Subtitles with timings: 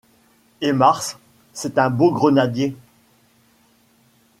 [0.61, 1.19] Et Mars?—
[1.53, 2.75] C’est un beau grenadier.